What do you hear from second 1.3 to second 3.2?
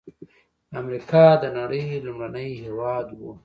د نړۍ لومړنی هېواد